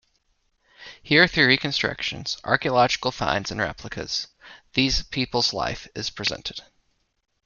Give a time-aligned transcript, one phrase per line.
[1.03, 4.29] Here, through reconstructions, archaeological finds and replicas,
[4.73, 6.61] these people's life is presented.